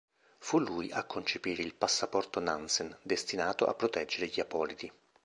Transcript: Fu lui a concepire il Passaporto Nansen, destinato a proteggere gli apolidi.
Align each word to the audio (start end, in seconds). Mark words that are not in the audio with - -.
Fu 0.39 0.57
lui 0.57 0.91
a 0.91 1.03
concepire 1.03 1.61
il 1.61 1.75
Passaporto 1.75 2.39
Nansen, 2.39 2.97
destinato 3.03 3.67
a 3.67 3.75
proteggere 3.75 4.25
gli 4.25 4.39
apolidi. 4.39 4.91